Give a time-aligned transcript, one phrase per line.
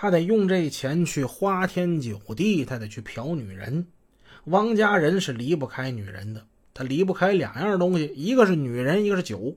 [0.00, 3.86] 他得用这钱去花天酒地，他得去嫖女人。
[4.44, 6.42] 汪家人是离不开女人的，
[6.72, 9.54] 他离不开两样东西，一个是女人，一个是酒。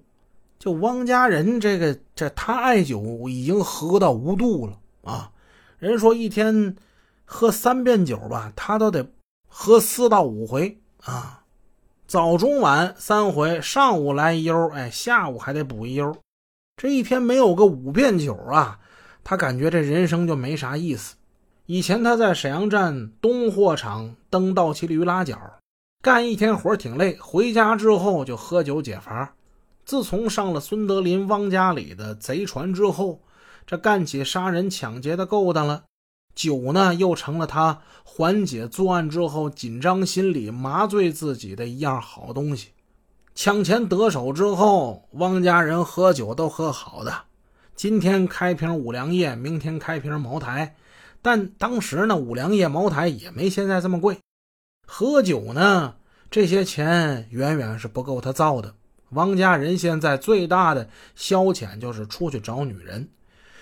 [0.59, 5.31] 就汪家人这个，这他爱酒已经喝到无度了啊！
[5.79, 6.75] 人说一天
[7.23, 9.13] 喝三遍酒吧，他都得
[9.47, 11.45] 喝四到五回啊，
[12.05, 16.13] 早中晚三回，上午来一悠，哎，下午还得补一悠。
[16.75, 18.81] 这一天没有个五遍酒啊，
[19.23, 21.15] 他感觉这人生就没啥意思。
[21.65, 25.39] 以前他在沈阳站东货场蹬倒骑驴拉脚，
[26.01, 29.33] 干一天活挺累，回家之后就喝酒解乏。
[29.85, 33.21] 自从上了孙德林、汪家里的贼船之后，
[33.65, 35.83] 这干起杀人抢劫的勾当了。
[36.35, 42.69] 酒呢，又成了他缓解作案之后紧张心理、麻醉自己的一样好东西。
[43.35, 47.13] 抢钱得手之后，汪家人喝酒都喝好的。
[47.75, 50.75] 今天开瓶五粮液，明天开瓶茅台。
[51.21, 54.17] 但当时呢，五粮液、茅台也没现在这么贵。
[54.85, 55.95] 喝酒呢，
[56.29, 58.75] 这些钱远远是不够他造的。
[59.11, 63.09] 汪家人现在最大的消遣就是出去找女人。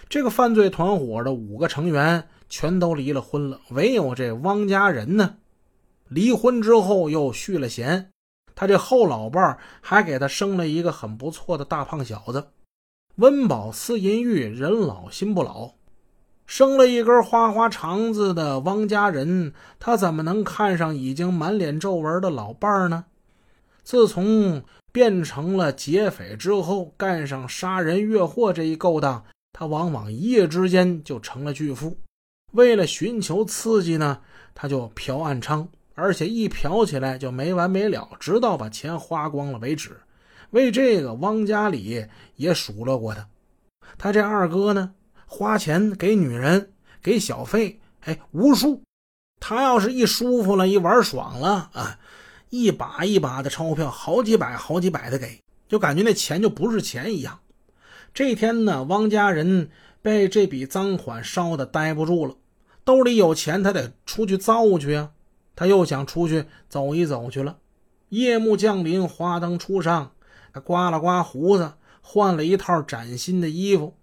[0.10, 5.38] 这个犯罪团伙的五个成员全都离了婚了，唯有这汪家人呢，
[6.10, 8.10] 离婚之后又续了弦。
[8.56, 12.48] 他这后老伴还给他生了一个很不错的大胖小子，
[13.16, 15.74] 温饱思淫欲，人老心不老。
[16.46, 23.06] 生了一根花花肠子的汪家人，他怎么能看上已经满脸皱纹的老伴儿呢？
[23.84, 29.24] 自从变成了劫匪之后，干上杀人越货这一勾当，
[29.54, 31.98] 他往往一夜之间就成了巨富。
[32.54, 34.20] 为了寻求刺激呢，
[34.54, 35.68] 他就嫖暗娼。
[35.94, 40.00] 而且一嫖起来就没完没了，直到把钱花光了为止。
[40.52, 43.28] 为这个，汪家里也数落过他。
[43.98, 44.94] 他这二哥呢，
[45.26, 46.72] 花钱给女人，
[47.02, 48.82] 给小费，哎，无数。
[49.40, 52.00] 他要是一舒服了，一玩爽了啊，
[52.50, 57.40] 一把一把的钞票，好几百、好几百的给，就感觉那钱就不是钱一样。
[58.14, 59.70] 这天呢，汪家人
[60.02, 62.36] 被这笔赃款烧的呆不住了，
[62.84, 65.12] 兜里有钱，他得出去造去啊。
[65.56, 67.58] 他又想出去走一走去了。
[68.10, 70.12] 夜幕降临，花灯初上，
[70.54, 73.96] 他刮了刮胡子，换了一套崭新的衣服，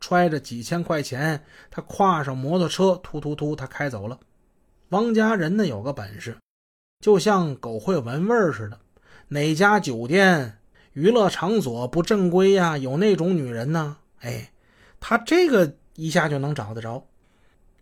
[0.00, 4.18] 揣着几千块钱，他跨上摩托车，突突突，他开走了。
[4.90, 6.36] 汪家人呢，有个本事，
[7.00, 8.78] 就像狗会闻味儿似的，
[9.28, 10.58] 哪家酒店、
[10.92, 12.76] 娱乐场所不正规呀？
[12.76, 13.96] 有那种女人呢？
[14.20, 14.52] 哎，
[15.00, 17.06] 他这个一下就能找得着。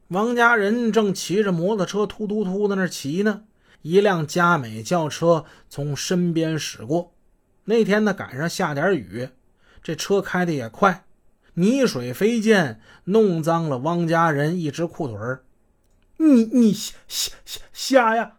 [0.09, 3.45] 王家人正骑着摩托车突突突在那骑呢，
[3.81, 7.13] 一辆佳美轿车从身边驶过。
[7.65, 9.29] 那天呢，赶上下点雨，
[9.83, 11.05] 这车开的也快，
[11.55, 15.19] 泥水飞溅，弄脏了汪家人一只裤腿。
[16.17, 18.33] 你你瞎瞎瞎瞎呀！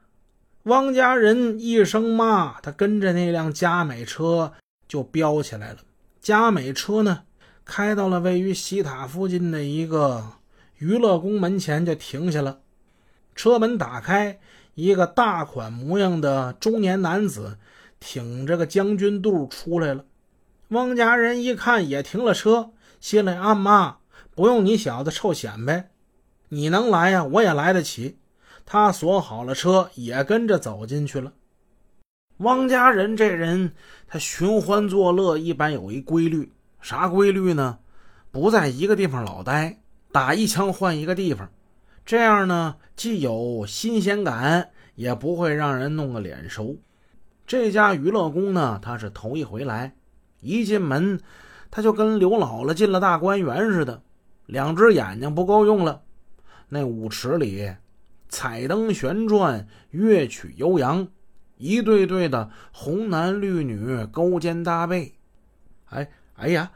[0.63, 4.53] 汪家人一声骂，他跟着那辆佳美车
[4.88, 5.79] 就飙起来了。
[6.22, 7.23] 佳美车呢，
[7.66, 10.34] 开到了位于西塔附近的一个。
[10.79, 12.59] 娱乐宫门前就停下了，
[13.35, 14.40] 车门打开，
[14.73, 17.57] 一个大款模样的中年男子
[18.06, 20.03] 挺着个将军肚出来了。
[20.68, 24.00] 汪家人一看也停了车，心里暗骂
[24.36, 25.90] ：“不用你小子臭显摆，
[26.50, 28.18] 你能来呀，我也来得起。”
[28.66, 31.31] 他锁好了车，也跟着走进去了。
[32.38, 33.72] 汪家人这人，
[34.06, 37.80] 他寻欢作乐一般有一规律，啥规律呢？
[38.31, 39.80] 不在一个地方老待。
[40.12, 41.50] 打一枪换一个地方，
[42.06, 46.75] 这样呢既有新鲜感，也不会让人弄个脸熟。
[47.46, 49.96] 这家娱乐宫呢，他是头一回来，
[50.40, 51.20] 一进门
[51.70, 54.02] 他就跟刘姥姥进了大观园似的，
[54.46, 56.02] 两只眼睛不够用了。
[56.70, 57.74] 那舞池里
[58.30, 61.08] 彩灯旋转，乐曲悠扬，
[61.58, 65.14] 一对对的红男绿女勾肩搭背。
[65.86, 66.72] 哎哎呀，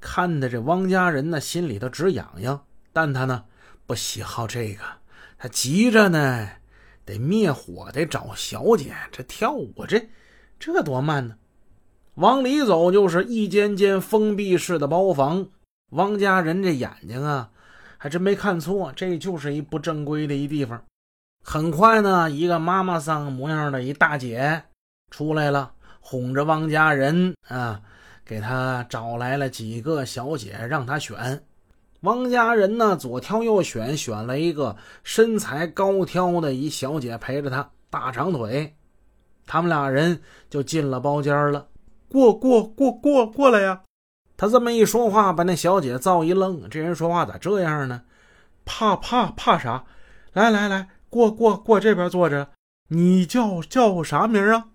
[0.00, 2.64] 看的这汪家人呢心里头直痒痒。
[2.92, 3.44] 但他呢
[3.86, 4.82] 不喜好这个，
[5.36, 6.48] 他急着呢
[7.04, 8.94] 得灭火，得找小姐。
[9.12, 10.08] 这跳舞这
[10.58, 11.36] 这多慢呢？
[12.14, 15.48] 往里走就是一间间封闭式的包房。
[15.90, 17.50] 汪家人这眼睛啊，
[17.98, 20.82] 还真没看错，这就是一不正规的一地方。
[21.44, 24.64] 很快呢，一个妈妈桑模样的一大姐
[25.10, 27.82] 出来了，哄着汪家人啊，
[28.24, 31.44] 给他找来了几个小姐让他选。
[32.04, 38.76] 汪家人呢，左挑右选，选了一个身材高挑的一小姐陪着他，大长腿。
[39.46, 40.20] 他们俩人
[40.50, 41.66] 就进了包间了。
[42.08, 43.80] 过过过过过来呀！
[44.36, 46.68] 他这么一说话，把那小姐造一愣。
[46.68, 48.02] 这人说话咋这样呢？
[48.66, 49.84] 怕怕怕啥？
[50.34, 52.50] 来来来，过过过这边坐着。
[52.88, 54.68] 你叫叫啥名啊？